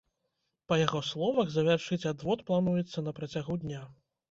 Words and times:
Па 0.71 0.77
яго 0.81 1.01
словах, 1.09 1.51
завяршыць 1.57 2.01
адвод 2.13 2.43
плануецца 2.49 3.07
на 3.09 3.17
працягу 3.21 3.61
дня. 3.69 3.87